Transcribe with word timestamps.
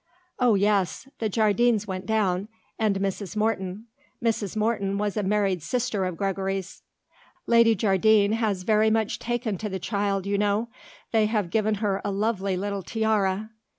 "Oh, 0.39 0.55
yes; 0.55 1.07
the 1.19 1.29
Jardines 1.29 1.85
went 1.85 2.07
down, 2.07 2.47
and 2.79 2.95
Mrs. 2.99 3.35
Morton;" 3.35 3.85
Mrs. 4.19 4.55
Morton 4.57 4.97
was 4.97 5.15
a 5.15 5.21
married 5.21 5.61
sister 5.61 6.05
of 6.05 6.17
Gregory's. 6.17 6.81
"Lady 7.45 7.75
Jardine 7.75 8.31
has 8.31 8.63
very 8.63 8.89
much 8.89 9.19
taken 9.19 9.59
to 9.59 9.69
the 9.69 9.77
child 9.77 10.25
you 10.25 10.39
know. 10.39 10.69
They 11.11 11.27
have 11.27 11.51
given 11.51 11.75
her 11.85 12.01
a 12.03 12.09
lovely 12.09 12.57
little 12.57 12.81
tiara." 12.81 13.51